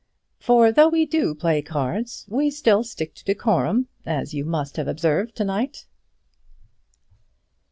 "For 0.39 0.71
though 0.71 0.89
we 0.89 1.05
do 1.05 1.35
play 1.35 1.61
cards, 1.61 2.25
we 2.27 2.49
still 2.49 2.83
stick 2.83 3.13
to 3.13 3.23
decorum, 3.23 3.87
as 4.03 4.33
you 4.33 4.45
must 4.45 4.77
have 4.77 4.87
observed 4.87 5.35
to 5.35 5.43
night." 5.43 5.85